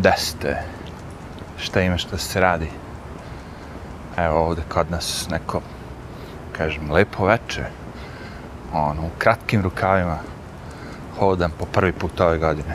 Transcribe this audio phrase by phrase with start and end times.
[0.00, 0.56] desite
[1.58, 2.70] šta ima što se radi.
[4.16, 5.60] Evo ovde kod nas neko,
[6.56, 7.64] kažem, lepo veče,
[8.72, 10.18] ono, u kratkim rukavima,
[11.18, 12.74] hodam po prvi put ove godine,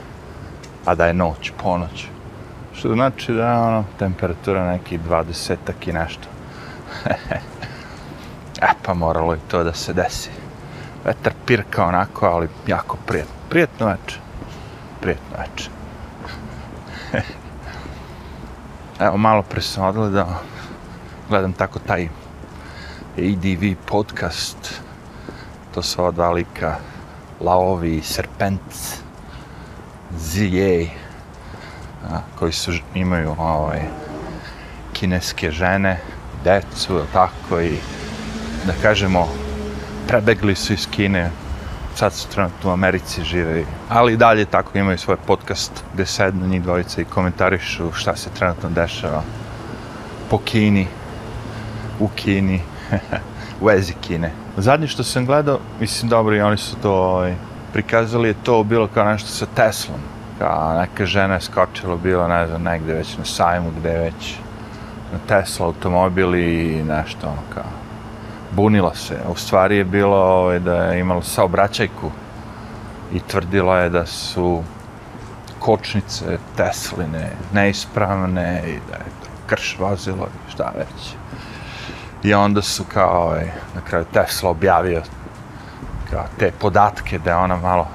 [0.86, 2.08] a da je noć, ponoć.
[2.74, 5.56] Što znači da je ono, temperatura neki 20
[5.86, 6.28] i nešto.
[8.62, 10.30] e pa moralo je to da se desi.
[11.06, 13.34] Vetar pirka onako, ali jako prijetno.
[13.50, 14.20] Prijetno večer.
[15.02, 15.75] Prijetno večer.
[19.06, 20.36] Evo, malo pre sam odgledao,
[21.30, 22.08] gledam tako taj
[23.18, 24.82] ADV podcast,
[25.74, 26.76] to su ova dva lika,
[27.42, 28.76] Laovi i Serpent,
[30.18, 30.88] ZA,
[32.10, 33.82] a, koji su, imaju ovaj,
[34.94, 36.00] kineske žene,
[36.44, 37.78] decu, tako, i
[38.68, 39.28] da kažemo,
[40.08, 41.32] prebegli su iz Kine,
[41.96, 46.48] sad su trenutno u Americi žive, ali i dalje tako imaju svoj podcast gde sednu
[46.48, 49.24] njih dvojica i komentarišu šta se trenutno dešava
[50.30, 50.88] po Kini,
[52.00, 52.62] u Kini,
[53.62, 54.32] u vezi Kine.
[54.58, 57.36] Zadnje što sam gledao, mislim dobro i oni su to ovaj,
[57.74, 60.00] prikazali, je to bilo kao nešto sa Teslom.
[60.40, 64.36] Kao neka žena je skočila, bila ne znam, negde već na sajmu, gde već
[65.14, 67.85] na Tesla automobili i nešto ono kao
[68.56, 69.20] bunila se.
[69.32, 72.12] U stvari je bilo ovaj, da je imala saobraćajku
[73.14, 74.64] i tvrdila je da su
[75.60, 81.16] kočnice Tesline neispravne i da je to krš vozilo i šta već.
[82.24, 83.46] I onda su kao, ovaj,
[83.76, 85.02] na kraju Tesla objavio
[86.12, 87.88] kao te podatke da je ona malo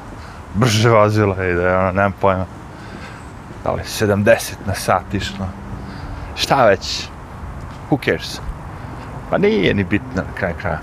[0.55, 2.47] brže vozila i da je ona, nemam pojma,
[3.65, 5.49] da li 70 na sat išla.
[6.35, 7.09] Šta već?
[7.91, 8.41] Who cares?
[9.31, 10.79] Pa nije ni bitno na kraj kraja.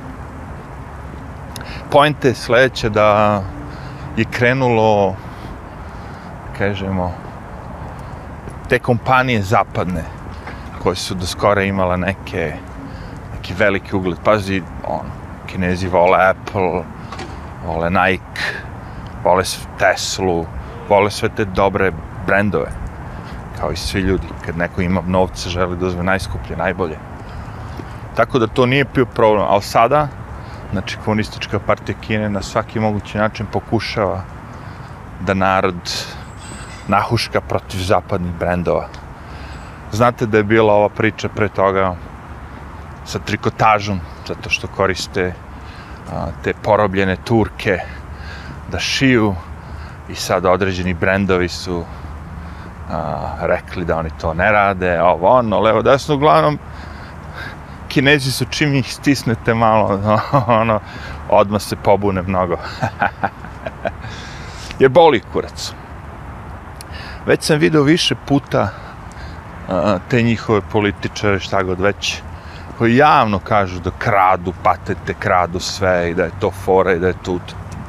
[1.91, 3.41] Pojente je sledeće da
[4.17, 5.15] je krenulo,
[6.57, 7.13] kažemo,
[8.69, 10.03] te kompanije zapadne,
[10.83, 12.53] koje su do skora imala neke,
[13.35, 14.17] neki veliki ugled.
[14.23, 15.05] Pazi, on,
[15.47, 16.83] kinezi vole Apple,
[17.65, 18.41] vole Nike,
[19.23, 19.43] vole
[19.79, 20.45] Teslu,
[20.89, 21.91] vole sve te dobre
[22.25, 22.71] brendove,
[23.59, 24.27] kao i svi ljudi.
[24.45, 26.97] Kad neko ima novca, želi da uzme najskuplje, najbolje.
[28.17, 29.45] Tako da to nije bio problem.
[29.49, 30.07] Ali sada,
[30.71, 34.21] znači, komunistička partija Kine na svaki mogući način pokušava
[35.19, 35.93] da narod
[36.87, 38.87] nahuška protiv zapadnih brendova.
[39.91, 41.95] Znate da je bila ova priča pre toga
[43.05, 45.33] sa trikotažom, zato što koriste
[46.11, 47.79] a, te porobljene turke
[48.71, 49.35] da šiju
[50.09, 51.83] i sad određeni brendovi su
[52.91, 56.59] a, rekli da oni to ne rade, ovo ono, levo, desno, uglavnom,
[57.97, 60.19] kinezi su čim ih stisnete malo,
[60.61, 60.79] ono,
[61.29, 62.57] odmah se pobune mnogo.
[64.79, 65.73] Jer boli kurac.
[67.25, 68.69] Već sam video više puta
[70.09, 72.21] te njihove političare, šta god već,
[72.77, 77.07] koji javno kažu da kradu patete, kradu sve i da je to fora i da
[77.07, 77.39] je to,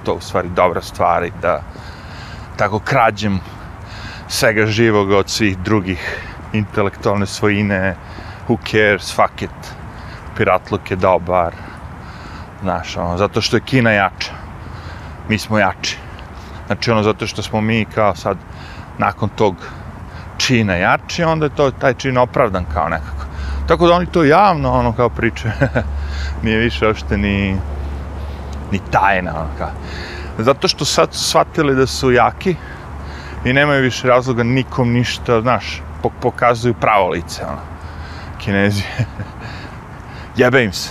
[0.04, 1.60] to u stvari dobra stvar i da
[2.56, 3.40] tako krađem
[4.28, 7.96] svega živoga od svih drugih intelektualne svojine,
[8.48, 9.77] who cares, fuck it
[10.38, 11.54] piratluk je dobar.
[12.62, 14.32] Znaš, ono, zato što je Kina jača.
[15.28, 15.98] Mi smo jači.
[16.66, 18.36] Znači, ono, zato što smo mi kao sad,
[18.98, 19.54] nakon tog
[20.36, 23.24] čina jači, onda je to, taj čin opravdan kao nekako.
[23.68, 25.50] Tako da oni to javno, ono, kao priče,
[26.44, 27.56] nije više ošte ni,
[28.72, 29.70] ni tajna, ono, kao.
[30.38, 32.56] Zato što sad su shvatili da su jaki
[33.44, 35.82] i nemaju više razloga nikom ništa, znaš,
[36.20, 37.60] pokazuju pravo lice, ono.
[38.38, 38.82] Kinezi.
[40.38, 40.90] jebe im se.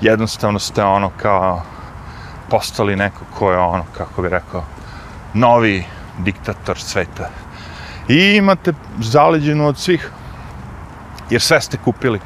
[0.00, 1.62] Jednostavno ste ono kao
[2.50, 4.64] postali neko ko je ono, kako bi rekao,
[5.34, 5.84] novi
[6.18, 7.30] diktator sveta.
[8.08, 10.10] I imate zaleđenu od svih,
[11.30, 12.20] jer sve ste kupili.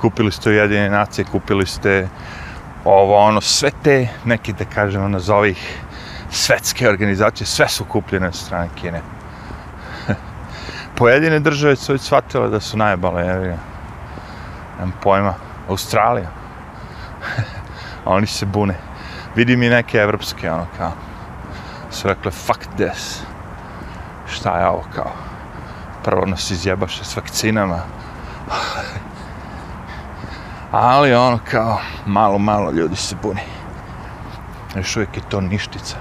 [0.00, 2.08] Kupili ste ujedinje nacije, kupili ste
[2.84, 5.78] ovo, ono, sve te, neke da kažemo, ono, nazovi ih,
[6.30, 9.00] svetske organizacije, sve su kupljene od strane Kine.
[10.98, 13.56] Pojedine države su već shvatile da su najbale, jer
[14.78, 15.34] nemam pojma,
[15.68, 16.28] Australija.
[18.04, 18.74] Oni se bune.
[19.34, 20.92] Vidim i neke evropske, ono kao,
[21.90, 23.20] su rekli, fuck this.
[24.26, 25.12] Šta je ovo kao?
[26.04, 27.78] Prvo nas izjebaše s vakcinama.
[30.70, 33.40] Ali ono kao, malo, malo ljudi se buni.
[34.76, 35.96] Još uvijek je to ništica.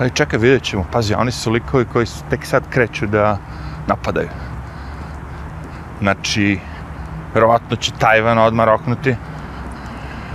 [0.00, 0.84] Ali čekaj, vidjet ćemo.
[0.92, 3.38] Pazi, oni su likovi koji tek sad kreću da
[3.86, 4.28] napadaju.
[6.00, 6.60] Znači,
[7.34, 9.16] verovatno će Tajvan odmah roknuti.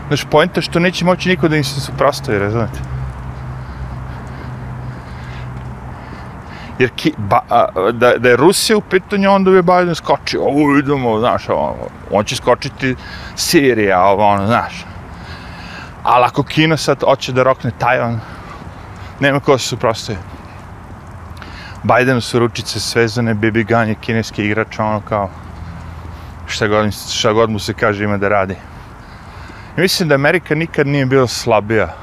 [0.08, 2.80] Znači, pojenta što neće moći niko da im se suprostavi, razumete?
[6.80, 10.78] Jer ki, ba, a, da, da je Rusija u pitanju, onda bi Biden skočio, ovo
[10.78, 11.74] idemo, znaš, on,
[12.12, 12.96] on će skočiti
[13.36, 14.86] Sirija, ovo, ono, znaš.
[16.04, 18.20] Ali ako Kina sad hoće da rokne Tajvan,
[19.20, 20.18] nema ko se suprostoji.
[21.84, 25.30] Bidenu su ručice svezane, Bibi Gun je kineski igrač, ono kao,
[26.48, 28.56] šta god, šta god mu se kaže ima da radi.
[29.78, 31.96] I mislim da Amerika nikad nije bila slabija,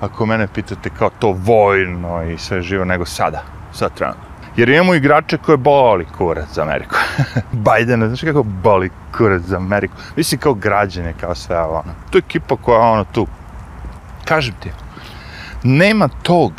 [0.00, 3.42] ako mene pitate kao to vojno i sve živo, nego sada,
[3.72, 4.34] sad trenutno.
[4.56, 6.94] Jer imamo igrače koje boli kurac za Ameriku.
[7.66, 9.94] Biden, znaš kako boli kurac za Ameriku?
[10.16, 11.74] Mislim kao građane, kao sve ovo.
[11.74, 11.94] Ono.
[12.10, 13.26] To je ekipa koja ono tu.
[14.24, 14.70] Kažem ti,
[15.62, 16.52] nema tog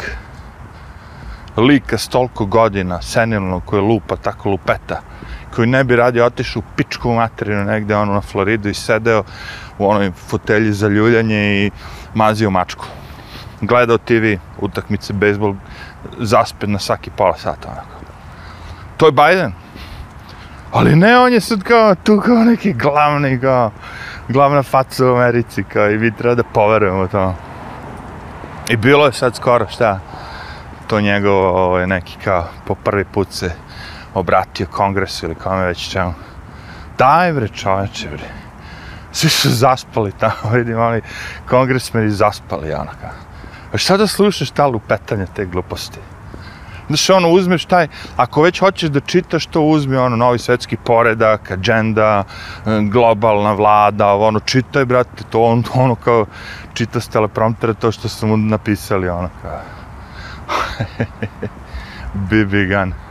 [1.58, 5.02] lika s toliko godina, senilno, koje lupa, tako lupeta,
[5.56, 9.24] koji ne bi radio, otišao u pičku materinu negde, ono, na Floridu i sedeo
[9.78, 11.72] u onoj fotelji za ljuljanje i
[12.14, 12.86] mazio mačku.
[13.62, 15.56] Gledao TV, utakmice, bejsbol,
[16.20, 17.96] zaspet na svaki pola sata, onako.
[18.98, 19.54] To je Biden.
[20.72, 23.72] Ali ne, on je sad kao, tu kao neki glavni, kao,
[24.30, 27.36] glavna faca u Americi, kao, i mi treba da poverujemo to.
[28.70, 30.00] I bilo je sad skoro, šta,
[30.88, 33.65] to njegovo, ovaj, neki kao, po prvi put se
[34.16, 36.14] obratio kongresu ili kome već čemu.
[36.98, 38.30] Daj bre, čoveče bre.
[39.12, 41.02] Svi su zaspali tamo, vidim, oni
[41.50, 43.12] kongresmeni zaspali, ono kao.
[43.74, 46.00] A šta da slušaš ta lupetanja te gluposti?
[46.88, 51.52] Znaš, ono, uzmeš taj, ako već hoćeš da čitaš to, uzmi ono, novi svetski poredak,
[51.52, 52.24] agenda,
[52.66, 56.26] mm, globalna vlada, ono, čitaj, brate, to on, ono, kao,
[56.74, 59.60] čita s telepromptera to što su mu napisali, ono, kao.
[62.14, 63.05] BB gun.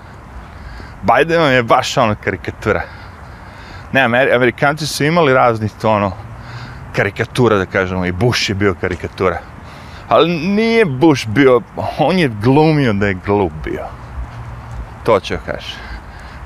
[1.04, 2.82] Biden je baš ono karikatura.
[3.92, 6.12] Ne, Amer Amerikanci su imali raznih to ono
[6.96, 9.38] karikatura, da kažemo, i Bush je bio karikatura.
[10.08, 11.60] Ali nije Bush bio,
[11.98, 13.84] on je glumio da je glup bio.
[15.04, 15.74] To ću kaži.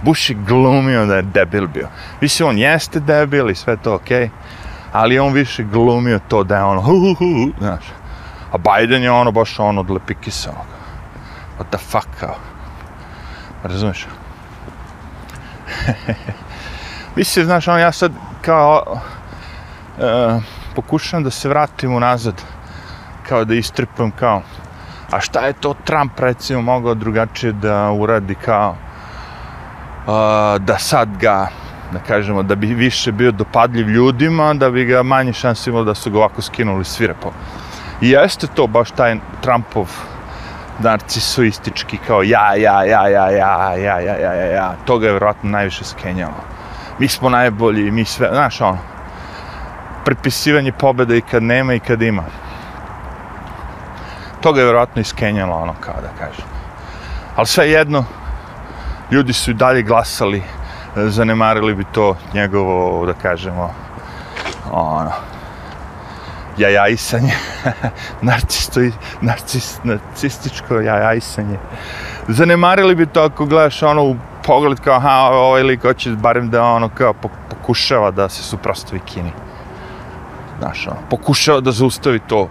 [0.02, 1.88] Bush je glumio da je debil bio.
[2.20, 4.28] Mislim, on jeste debil i sve to okej, okay,
[4.93, 7.84] ali on više glumio to da je ono, hu, hu, hu, znaš.
[8.52, 10.50] A Biden je ono baš ono od lepikisa.
[10.50, 10.78] Ono.
[11.58, 12.37] What the fuck, kao.
[13.64, 14.06] Razumiješ?
[17.17, 18.12] Mislim, znaš, ono, ja sad
[18.43, 19.00] kao
[19.99, 20.41] e,
[20.75, 22.43] pokušam da se vratim unazad
[23.29, 24.43] kao da istrpam kao
[25.11, 31.49] a šta je to Trump recimo mogao drugačije da uradi kao e, da sad ga
[31.93, 35.94] da kažemo da bi više bio dopadljiv ljudima da bi ga manje šanse imalo da
[35.94, 37.32] su ga ovako skinuli svirepo.
[38.00, 39.91] I jeste to baš taj Trumpov
[40.79, 45.13] narcisoistički kao ja, ja, ja, ja, ja, ja, ja, ja, ja, ja, to ga je
[45.13, 46.45] vjerojatno najviše skenjalo.
[46.99, 48.79] Mi smo najbolji, mi sve, znaš ono,
[50.05, 52.23] prepisivanje pobjede i kad nema i kad ima.
[54.41, 56.45] To ga je vjerojatno iskenjalo, ono, kao da kažem.
[57.37, 58.05] Ali sve jedno,
[59.11, 60.43] ljudi su i dalje glasali,
[60.97, 63.75] zanemarili bi to njegovo, da kažemo,
[64.71, 65.11] ono,
[66.58, 67.32] jajajsanje,
[68.28, 68.81] narcisto,
[69.20, 71.58] narcis, narcističko jajajsanje.
[72.28, 76.62] Zanemarili bi to ako gledaš ono u pogled kao, aha, ovaj lik hoće barem da
[76.62, 77.14] ono kao
[77.50, 79.32] pokušava da se suprostavi Kini.
[80.58, 82.49] Znaš, ono, pokušava da zaustavi to.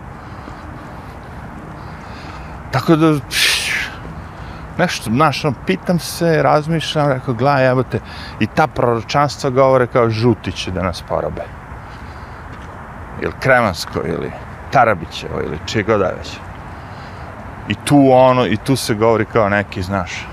[2.72, 3.14] Tako da,
[4.78, 8.00] nešto, znaš, ono, pitam se, razmišljam, rekao, gledaj, evo te,
[8.40, 11.67] i ta proročanstva govore kao žuti će da nas porobe
[13.22, 14.32] ili Kremansko, ili
[14.72, 16.38] Tarabićevo, ili čije god da već.
[17.68, 20.28] I tu ono, i tu se govori kao neki, znaš,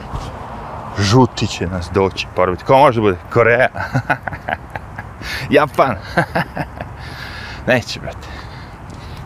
[0.99, 2.64] žuti će nas doći, porobiti.
[2.64, 3.17] Ko može bude?
[3.33, 3.69] Koreja.
[5.50, 5.97] Japan.
[7.69, 8.29] Neće, brate.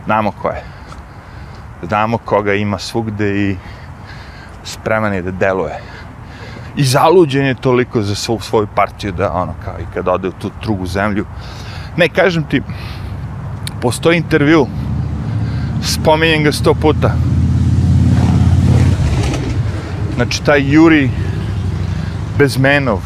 [0.05, 0.63] Znamo ko je.
[1.83, 3.57] Znamo koga ima svugde i
[4.63, 5.79] spreman je da deluje.
[6.75, 10.31] I zaluđen je toliko za svoju, svoju partiju da ono kao i kad ode u
[10.31, 11.25] tu drugu zemlju.
[11.97, 12.61] Ne, kažem ti,
[13.81, 14.67] postoji intervju,
[15.81, 17.11] spominjem ga sto puta.
[20.15, 21.09] Znači, taj Juri
[22.37, 22.99] Bezmenov,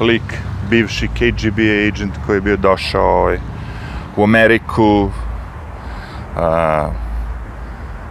[0.00, 0.22] lik,
[0.70, 3.38] bivši KGB agent koji je bio došao ovaj,
[4.16, 5.10] u Ameriku,
[6.36, 6.88] a,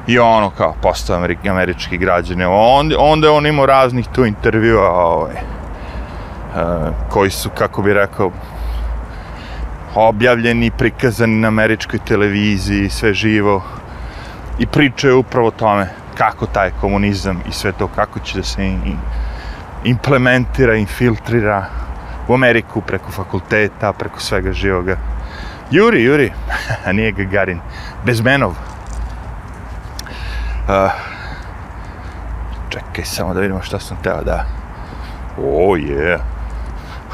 [0.08, 2.48] i ono kao postao američki, američki građane.
[2.48, 5.36] On, onda je on imao raznih tu intervjua ovaj,
[6.56, 8.32] a, koji su, kako bi rekao,
[9.95, 13.63] objavljeni, prikazani na američkoj televiziji, sve živo.
[14.60, 18.75] I pričaju upravo o tome kako taj komunizam i sve to, kako će da se
[19.83, 21.65] implementira, infiltrira
[22.27, 24.98] u Ameriku preko fakulteta, preko svega živoga.
[25.71, 26.31] Juri, Juri,
[26.86, 27.60] a nije Gagarin,
[28.05, 28.51] Bezmenov.
[30.67, 30.91] Uh,
[32.69, 34.45] Čekaj, samo da vidimo šta sam teo da...
[35.38, 36.19] O, je.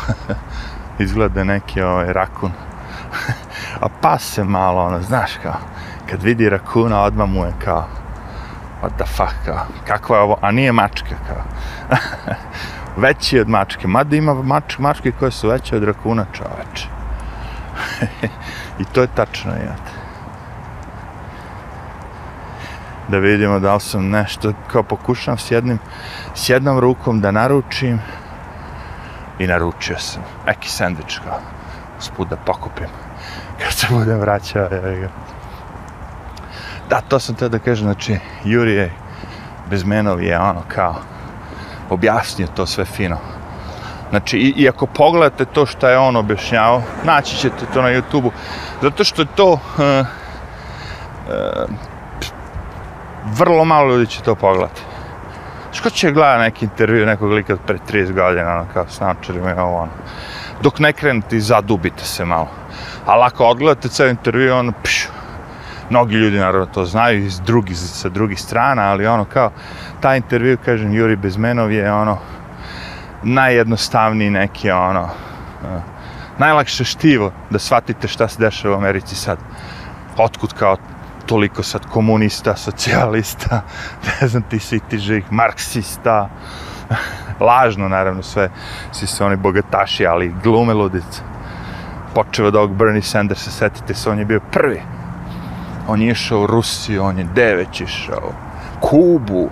[0.99, 2.51] Izgleda neki ovaj rakun.
[3.83, 5.55] A pas se malo, ono, znaš kao,
[6.09, 7.87] kad vidi rakuna, odmah mu je kao,
[8.81, 11.43] what the fuck, kao, kakva je ovo, a nije mačka, kao.
[13.03, 16.87] veći od mačke, mada ima mač, mačke koje su veće od rakuna, čoveče.
[18.79, 19.91] I to je tačno, jate.
[23.07, 25.79] Da vidimo da li sam nešto, kao pokušam s jednim,
[26.35, 28.01] s jednom rukom da naručim
[29.39, 31.39] i naručio sam neki sandvič, kao,
[31.99, 32.87] usput da pokupim
[33.63, 35.09] kad se budem vraćao, ja ga.
[36.89, 38.91] Da, to sam te da kažem, znači, Jurije
[39.69, 40.95] Bezmenov je ono kao
[41.89, 43.17] objasnio to sve fino.
[44.09, 48.31] Znači, i, i ako pogledate to što je on objašnjavao, naći ćete to na YouTube-u,
[48.81, 51.69] zato što je to, uh, uh,
[53.25, 54.81] vrlo malo ljudi će to pogledati.
[55.77, 59.59] Što će gleda neki intervju nekog lika pre 30 godina, ono, kao s načarima i
[59.59, 59.91] ovo, ono.
[60.61, 62.49] Dok ne krenete i zadubite se malo.
[63.05, 65.09] Ali ako odgledate cijel intervju, ono, pšu,
[65.89, 69.51] mnogi ljudi naravno to znaju iz drugi, sa drugih strana, ali ono kao,
[69.99, 72.17] taj intervju, kažem, Juri Bezmenov je ono,
[73.23, 75.81] najjednostavniji neki ono, uh,
[76.37, 79.37] najlakše štivo da shvatite šta se dešava u Americi sad.
[80.17, 80.77] Otkud kao
[81.27, 83.61] toliko sad komunista, socijalista,
[84.21, 86.29] ne znam ti svi ti žih, marksista,
[87.49, 88.49] lažno naravno sve,
[88.91, 91.21] svi su oni bogataši, ali glume ludice.
[92.15, 94.81] Počeo od ovog Bernie Sandersa, setite se, on je bio prvi.
[95.87, 98.31] On je išao u Rusiju, on je deveć išao,
[98.81, 99.49] Kubu,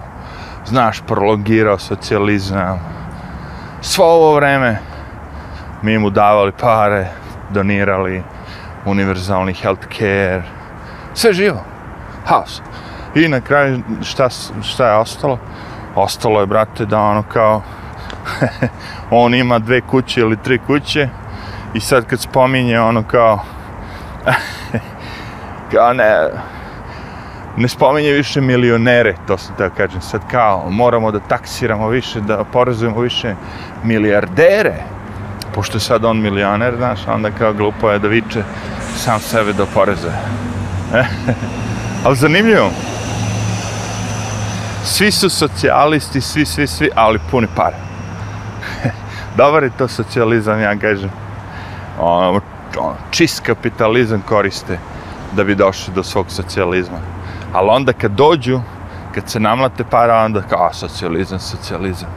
[0.66, 2.80] znaš, prolongirao socijalizam.
[3.82, 4.80] Svo ovo vreme
[5.82, 7.08] mi mu davali pare,
[7.50, 8.24] donirali
[8.86, 10.44] univerzalni health care,
[11.16, 11.64] sve živo,
[12.26, 12.62] haos.
[13.16, 14.30] I na kraju šta,
[14.64, 15.40] šta je ostalo?
[15.96, 17.62] Ostalo je, brate, da ono kao,
[19.12, 21.10] on ima dve kuće ili tri kuće
[21.74, 23.40] i sad kad spominje ono kao,
[25.72, 26.30] kao ne,
[27.58, 32.44] ne spominje više milionere, to sam da kažem, sad kao, moramo da taksiramo više, da
[32.44, 33.36] porezujemo više
[33.84, 34.84] milijardere,
[35.54, 38.44] pošto je sad on milioner, znaš, onda kao glupo je da viče
[38.96, 40.12] sam sebe do poreze.
[42.06, 42.70] ali zanimljivo.
[44.84, 47.76] Svi su socijalisti, svi, svi, svi, ali puni pare.
[49.38, 51.10] Dobar je to socijalizam, ja kažem.
[52.00, 52.42] Ono,
[52.78, 54.80] ono, čist kapitalizam koriste
[55.36, 56.98] da bi došli do svog socijalizma.
[57.54, 58.62] Ali onda kad dođu,
[59.14, 62.10] kad se namlate para, onda kao, a, socijalizam, socijalizam.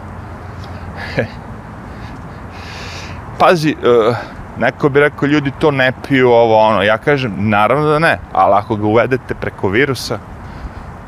[3.38, 3.76] Pazi,
[4.08, 4.16] uh,
[4.58, 6.82] neko bi rekao, ljudi to ne piju, ovo, ono.
[6.82, 10.18] Ja kažem, naravno da ne, ali ako ga uvedete preko virusa,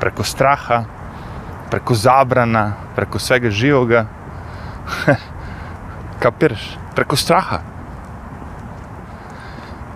[0.00, 0.84] preko straha,
[1.70, 4.06] preko zabrana, preko svega živoga,
[6.22, 6.76] kapiraš?
[6.94, 7.58] Preko straha.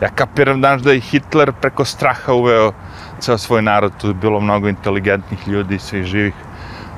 [0.01, 2.73] Ja kapiram, danas da je Hitler preko straha uveo
[3.21, 6.35] ceo svoj narod, tu je bilo mnogo inteligentnih ljudi, svih živih,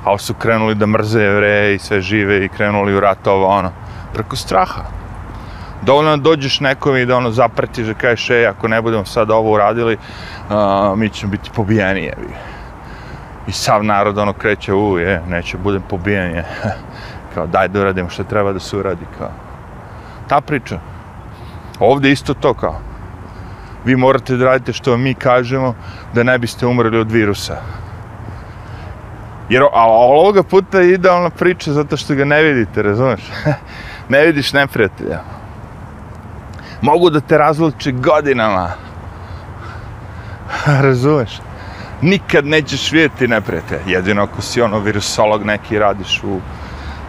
[0.05, 3.71] a su krenuli da mrze jevreje i sve žive i krenuli u rat ovo, ono,
[4.13, 4.81] preko straha.
[5.81, 9.31] Dovoljno da dođeš nekom i da ono zapretiš da kažeš, ej, ako ne budemo sad
[9.31, 9.97] ovo uradili,
[10.49, 12.33] a, mi ćemo biti pobijeni, jevi.
[13.47, 16.45] I sav narod ono kreće, u, je, neće budem pobijen, je.
[17.33, 19.31] kao, daj da uradimo što treba da se uradi, kao.
[20.27, 20.79] Ta priča.
[21.79, 22.79] Ovde isto to, kao
[23.87, 25.75] vi morate da radite što mi kažemo
[26.13, 27.61] da ne biste umrli od virusa.
[29.49, 33.21] Jer a, a ovoga puta je idealna priča zato što ga ne vidite, razumeš?
[34.13, 35.19] ne vidiš neprijatelja.
[36.81, 38.71] Mogu da te razluče godinama.
[40.85, 41.39] razumeš?
[42.01, 43.79] Nikad nećeš vidjeti neprete.
[43.87, 46.39] Jedino ako si ono virusolog neki radiš u,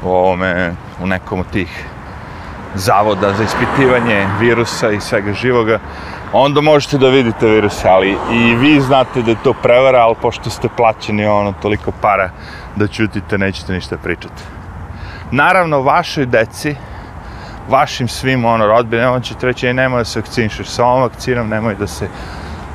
[0.05, 1.85] u ovome, u nekom od tih
[2.75, 5.79] zavoda za ispitivanje virusa i svega živoga,
[6.33, 10.51] onda možete da vidite virus, ali i vi znate da je to prevara, ali pošto
[10.51, 12.31] ste plaćeni ono toliko para
[12.77, 14.43] da čutite, nećete ništa pričati.
[15.31, 16.77] Naravno, vašoj deci,
[17.69, 21.49] vašim svim ono rodbine, on će treći, je nemoj da se vakcinišeš sa ovom vakcinom,
[21.49, 22.09] nemoj da se,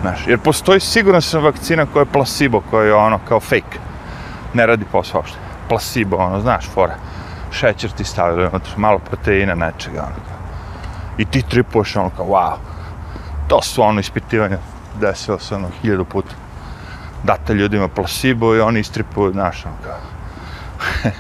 [0.02, 3.80] znaš, jer postoji sigurno sam vakcina koja je placebo, koja je ono kao fake,
[4.54, 5.38] ne radi posao uopšte,
[5.70, 6.96] placebo, ono, znaš, fora,
[7.52, 10.34] šećer ti stavili, ono, malo proteina, nečega, ono,
[11.18, 12.56] i ti tripuješ, ono, kao, wow,
[13.48, 14.58] to su ono ispitivanja.
[15.02, 16.36] Desilo se ono hiljadu puta.
[17.24, 19.98] Date ljudima placebo i oni istripuju znaš, ono kao.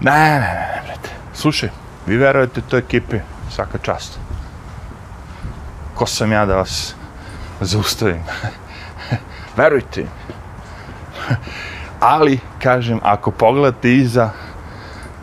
[0.00, 0.94] Ne, ne, ne, ne,
[1.34, 3.20] slušaj vi verujete toj ekipi?
[3.50, 4.18] Svaka čast.
[5.94, 6.94] Ko sam ja da vas
[7.60, 8.22] zaustavim?
[9.56, 10.06] Verujte
[12.02, 14.30] Ali, kažem, ako pogledate iza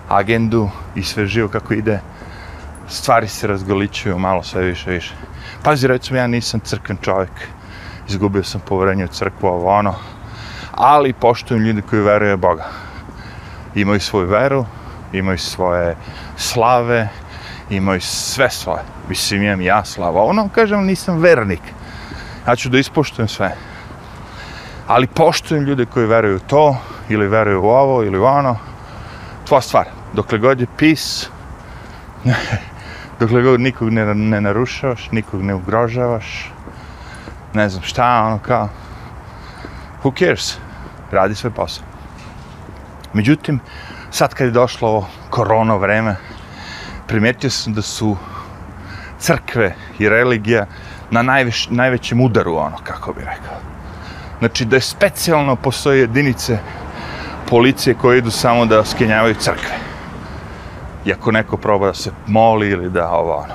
[0.10, 2.00] agendu i sve živo kako ide,
[2.88, 5.14] stvari se razgoličuju malo sve više više.
[5.64, 7.32] Pazi, recimo, ja nisam crkven čovjek,
[8.08, 9.96] izgubio sam poverenje u crkvu, ovo ono,
[10.72, 12.66] ali poštujem ljudi koji veruje Boga.
[13.76, 14.66] Imaju svoju veru,
[15.14, 15.96] imaju svoje
[16.38, 17.10] slave,
[17.70, 18.84] imaju sve svoje.
[19.10, 20.24] Mislim, imam ja slava.
[20.24, 21.62] Ono, kažem, nisam vernik.
[22.48, 23.56] Ja ću da ispoštujem sve.
[24.88, 26.78] Ali poštujem ljude koji veruju u to,
[27.10, 28.58] ili veruju u ovo, ili u ono.
[29.48, 29.86] Tvoja stvar.
[30.14, 31.30] Dokle god je pis,
[33.20, 36.52] dokle god nikog ne, ne narušavaš, nikog ne ugrožavaš,
[37.54, 38.70] ne znam šta, ono kao,
[40.04, 40.58] who cares?
[41.12, 41.86] Radi sve posao.
[43.14, 43.60] Međutim,
[44.12, 46.16] sad kad je došlo korono korona vreme,
[47.08, 48.18] primetio sam da su
[49.20, 50.66] crkve i religija
[51.12, 53.58] na najveš, najvećem udaru, ono, kako bi rekao.
[54.40, 56.58] Znači, da je specijalno postoje jedinice
[57.50, 59.78] policije koje idu samo da skenjavaju crkve.
[61.06, 63.54] I ako neko proba da se moli ili da ovo, ono.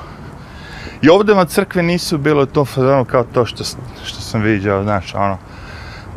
[1.02, 3.64] I ovdje vam crkve nisu bilo to fazonu kao to što,
[4.04, 5.38] što sam vidio, znaš, ono,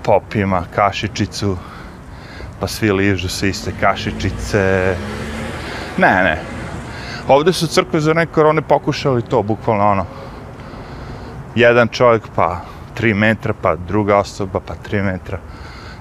[0.03, 1.57] pop ima kašičicu,
[2.59, 4.95] pa svi ližu se iste kašičice.
[5.97, 6.41] Ne, ne.
[7.27, 10.05] Ovde su crkve za neke korone pokušali to, bukvalno ono.
[11.55, 12.61] Jedan čovjek, pa
[12.93, 15.39] tri metra, pa druga osoba, pa tri metra.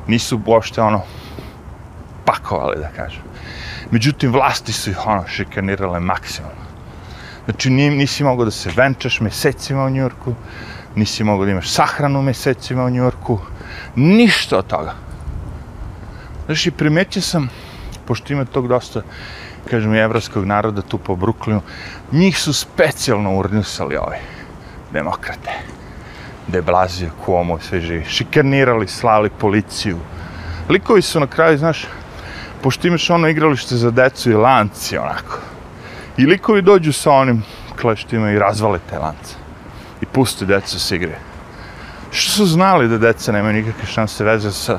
[0.07, 1.03] Nisu uopšte ono
[2.25, 3.23] pakovali, da kažem.
[3.91, 6.67] Međutim, vlasti su ih ono šikanirale maksimalno.
[7.45, 10.35] Znači, nisi mogao da se venčaš mesecima u Njurku,
[10.95, 13.39] nisi mogao da imaš sahranu mesecima u Njurku,
[13.97, 14.95] ništa od toga.
[16.47, 17.49] Znači, primetio sam,
[18.07, 19.03] pošto ima tog dosta,
[19.71, 21.61] kažem, evropskog naroda tu po Bruklinu,
[22.13, 24.17] njih su specijalno urnusali ovi
[24.93, 25.51] demokrate.
[26.47, 28.05] De Blasio, Cuomo, sve živi.
[28.09, 29.99] Šikanirali, slali policiju.
[30.69, 31.87] Likovi su na kraju, znaš,
[32.63, 35.39] pošto imaš ono igralište za decu i lanci, onako.
[36.17, 37.43] I likovi dođu sa onim
[37.81, 39.35] kleštima i razvale te lance.
[40.01, 41.36] I puste decu se igraju.
[42.17, 44.79] Što su znali da deca nemaju nikakve šanse veze sa,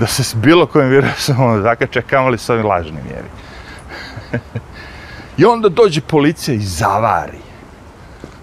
[0.00, 3.28] da se s bilo kojim virusom ono zakače, kamali sa ovim lažnim jevi.
[5.38, 7.38] I onda dođe policija i zavari.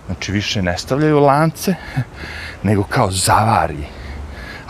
[0.05, 1.75] Znači više ne stavljaju lance,
[2.67, 3.87] nego kao zavari.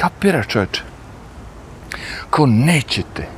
[0.00, 0.82] Kapira čovječe.
[2.30, 3.36] Ko nećete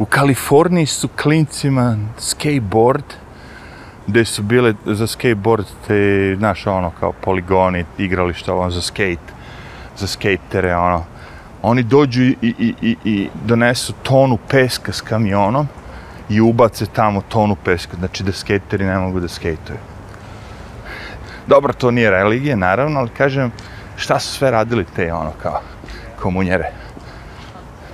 [0.00, 3.04] U Kaliforniji su klincima skateboard,
[4.10, 9.32] gde su bile za skateboard te, znaš, ono, kao poligoni, igrališta, ono, za skate,
[9.96, 11.04] za skatere, ono.
[11.62, 15.68] Oni dođu i, i, i, i donesu tonu peska s kamionom
[16.28, 19.78] i ubace tamo tonu peska, znači da skateri ne mogu da skateuju.
[21.46, 23.52] Dobro, to nije religije, naravno, ali kažem,
[23.96, 25.60] šta su sve radili te, ono, kao,
[26.22, 26.72] komunjere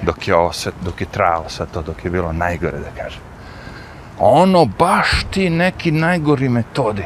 [0.03, 3.21] dok je ovo sve, dok je trajalo sve to, dok je bilo najgore, da kažem.
[4.19, 7.05] Ono, baš ti neki najgori metodi.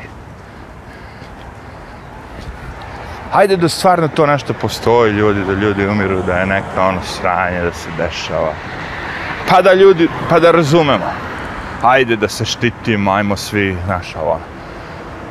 [3.32, 7.62] Hajde da stvarno to nešto postoji, ljudi, da ljudi umiru, da je neka ono sranje
[7.62, 8.52] da se dešava.
[9.48, 11.10] Pa da ljudi, pa da razumemo.
[11.82, 14.40] Hajde da se štitimo, ajmo svi, znaš, ovo.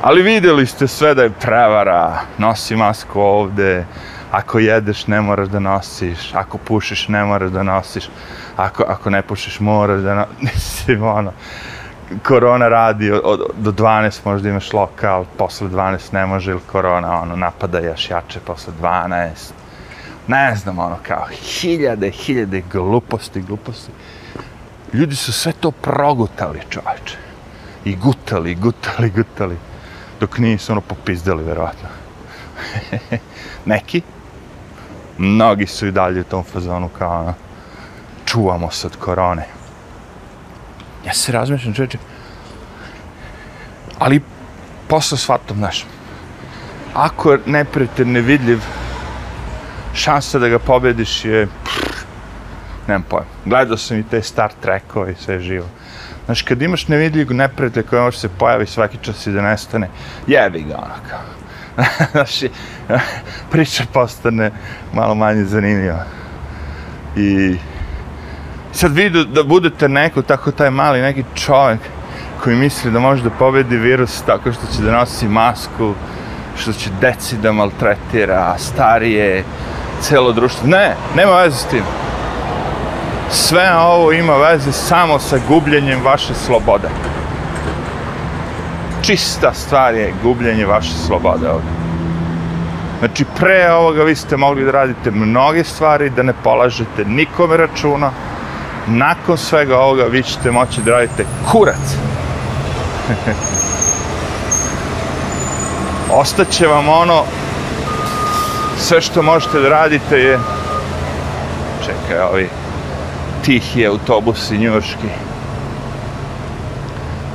[0.02, 3.84] Ali vidjeli ste sve da je prevara, nosi masku ovde,
[4.30, 8.08] ako jedeš ne moraš da nosiš, ako pušiš ne moraš da nosiš,
[8.56, 11.32] ako, ako ne pušiš moraš da nosiš, ono,
[12.26, 17.20] korona radi od, od, do 12 možda imaš lokal, posle 12 ne može ili korona
[17.22, 19.28] ono, napada još jače posle 12.
[20.26, 23.90] Ne znam, ono, kao hiljade, hiljade gluposti, gluposti.
[24.92, 27.16] Ljudi su sve to progutali, čovječe.
[27.84, 29.56] I gutali, gutali, gutali.
[30.20, 31.88] Dok nisu ono popizdali, verovatno.
[33.64, 34.02] Neki,
[35.20, 37.34] mnogi su i dalje u tom fazonu kao ono,
[38.24, 39.44] čuvamo se od korone.
[41.06, 41.98] Ja se razmišljam, čeče,
[43.98, 44.22] ali
[44.88, 45.86] posle shvatom, znaš,
[46.94, 48.62] ako je neprijatelj nevidljiv,
[49.94, 52.04] šansa da ga pobediš je, pff,
[52.88, 55.66] nemam pojma, Gledao sam i te Star Trekove i sve živo.
[56.24, 59.88] Znaš, kad imaš nevidljivog neprijatelja koji može se pojavi svaki čas i da nestane,
[60.26, 60.94] jebi ga ono
[62.12, 62.48] kao.
[63.50, 64.50] Priča postane
[64.92, 66.04] malo manje zanimljiva.
[67.16, 67.56] I
[68.72, 71.80] sad vidu da budete neko, tako taj mali neki čovjek
[72.42, 75.94] koji misli da može da pobedi virus tako što će da nosi masku,
[76.56, 79.44] što će deci da maltretira, starije,
[80.00, 80.68] celo društvo.
[80.68, 81.82] Ne, nema veze s tim.
[83.30, 86.88] Sve ovo ima veze samo sa gubljenjem vaše slobode
[89.02, 91.70] čista stvar je gubljenje vaše slobode ovdje.
[92.98, 98.10] Znači, pre ovoga vi ste mogli da radite mnoge stvari, da ne polažete nikome računa.
[98.86, 101.96] Nakon svega ovoga vi ćete moći da radite kurac.
[106.20, 107.22] Ostaće vam ono,
[108.78, 110.38] sve što možete da radite je,
[111.84, 112.48] čekaj, ovi
[113.44, 115.08] tihi autobusi njurški,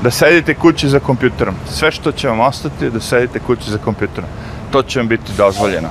[0.05, 1.55] da sedite kući za kompjuterom.
[1.69, 4.29] Sve što će vam ostati je da sedite kući za kompjuterom.
[4.71, 5.89] To će vam biti dozvoljeno.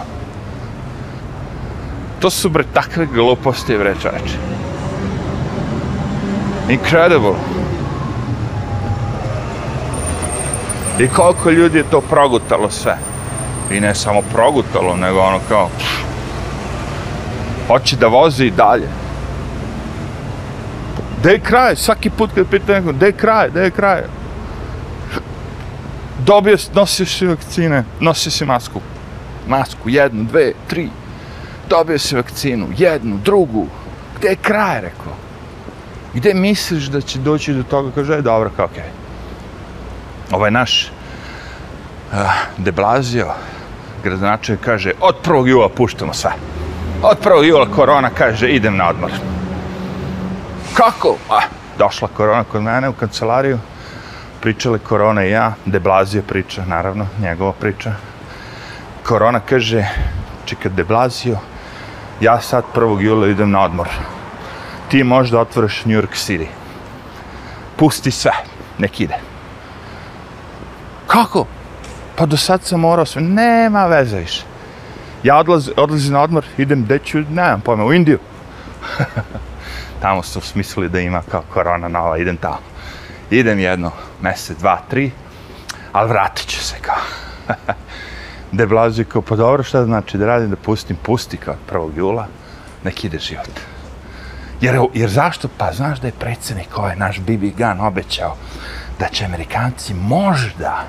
[2.21, 4.39] To su bre takve gluposti, bre čoveče.
[6.69, 7.35] Incredible.
[10.99, 12.99] I koliko ljudi je to progutalo sve.
[13.71, 15.69] I ne samo progutalo, nego ono kao...
[17.67, 18.89] Hoće da vozi i dalje.
[21.25, 21.77] Gde je kraj?
[21.77, 23.49] Svaki put kad pita neko, gde je kraj?
[23.51, 24.03] Gde je kraj?
[26.27, 28.81] Dobio, nosio si vakcine, nosio si masku.
[29.49, 30.89] Masku, jednu, dve, tri.
[31.69, 33.67] Dobio si vakcinu, jednu, drugu.
[34.19, 35.17] Gde je kraj, rekao?
[36.15, 37.91] Gde misliš da će doći do toga?
[37.95, 38.83] Kaže, e, dobro, kao okej.
[38.83, 40.35] Okay.
[40.37, 40.89] Ovaj naš eh,
[42.13, 43.33] uh, deblazio,
[44.03, 45.47] gradonačelnik kaže, od 1.
[45.47, 46.33] jula puštamo sve.
[47.03, 47.45] Od 1.
[47.45, 49.34] jula korona kaže, idem na odmor.
[50.75, 51.17] Kako?
[51.31, 51.41] A,
[51.79, 53.59] došla korona kod mene u kancelariju,
[54.41, 57.93] pričale korona i ja, Deblazio priča, naravno, njegova priča.
[59.07, 59.85] Korona kaže,
[60.45, 61.39] čekaj Deblazio,
[62.21, 63.01] ja sad 1.
[63.01, 63.89] jula idem na odmor.
[64.89, 66.47] Ti možda otvoriš New York City.
[67.77, 68.33] Pusti sve,
[68.79, 69.15] nek ide.
[71.07, 71.47] Kako?
[72.17, 74.43] Pa do sad sam morao sve, nema veze više.
[75.23, 78.19] Ja odlaz, odlazim na odmor, idem, gde ću, nemam pojma, u Indiju.
[80.01, 82.59] tamo su smislili da ima kao korona nova, idem tamo.
[83.31, 85.11] Idem jedno, mesec, dva, tri,
[85.93, 87.03] ali vratit ću se kao.
[88.53, 91.97] De Blazio kao, pa dobro, šta znači da radim, da pustim, pusti kao 1.
[91.97, 92.27] jula,
[92.85, 93.61] nek ide život.
[94.61, 95.49] Jer, jer zašto?
[95.59, 98.37] Pa znaš da je predsjednik ovaj naš Bibi Gan obećao
[98.99, 100.85] da će Amerikanci možda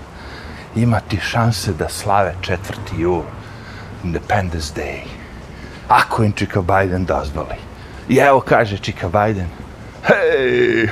[0.76, 2.58] imati šanse da slave 4.
[2.98, 3.22] jul,
[4.04, 5.00] Independence Day,
[5.88, 7.65] ako im čika Biden dozvoli.
[8.10, 9.48] I evo kaže Čika Biden.
[10.04, 10.90] Hej!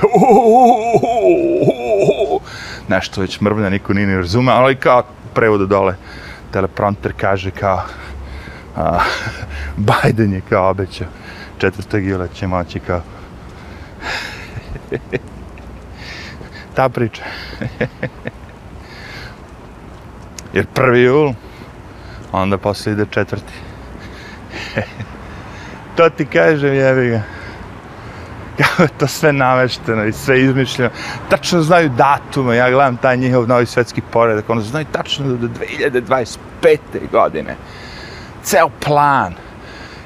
[2.88, 5.02] Nešto već mrvlja, niko nije ni razume, ali kao
[5.34, 5.94] prevodu dole
[6.54, 7.82] teleprompter kaže kao
[8.76, 8.98] a,
[9.88, 11.06] Biden je kao obećao
[11.58, 11.98] 4.
[11.98, 13.02] jula će moći kao
[16.76, 17.22] ta priča
[20.54, 21.32] jer prvi jul
[22.32, 23.54] onda posle ide četvrti
[25.96, 27.22] to ti kažem, jebi ga.
[28.58, 30.90] Kako je to sve namešteno i sve izmišljeno.
[31.28, 36.78] Tačno znaju datume, ja gledam taj njihov novi svetski poredak, ono znaju tačno do 2025.
[37.12, 37.56] godine.
[38.42, 39.34] Ceo plan.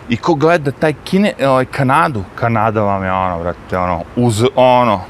[0.08, 5.00] I ko gleda taj kine, ovaj, Kanadu, Kanada vam je ono, vrate, ono, uz ono,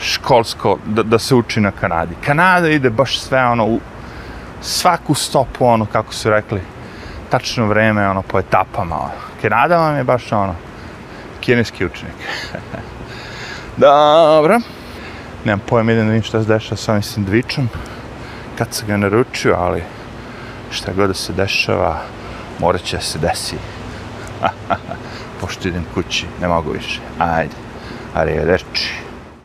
[0.00, 2.14] školsko, da, da se uči na Kanadi.
[2.26, 3.80] Kanada ide baš sve ono, u
[4.62, 6.60] svaku stopu, ono, kako su rekli,
[7.30, 9.33] tačno vreme, ono, po etapama, ono.
[9.44, 10.54] Kanada vam je baš ono,
[11.40, 12.14] kineski učenik.
[13.76, 14.60] Dobro.
[15.44, 17.68] Nemam pojem, idem da vidim šta se dešava s ovim sandvičom.
[18.58, 19.82] Kad se ga naručio, ali
[20.70, 21.98] šta god da se dešava,
[22.60, 23.56] morat će se desi.
[25.40, 27.00] Pošto idem kući, ne mogu više.
[27.18, 27.54] Ajde,
[28.14, 29.03] arrivederci.